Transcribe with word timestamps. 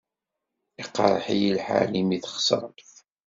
Iqeṛṛeḥ-iyi 0.81 1.51
lḥal 1.57 1.91
imi 1.99 2.17
txeṣṛemt. 2.23 2.89